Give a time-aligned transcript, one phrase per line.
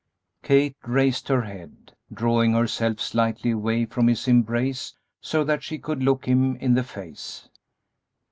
[0.41, 6.01] Kate raised her head, drawing herself slightly away from his embrace so that she could
[6.01, 7.47] look him in the face.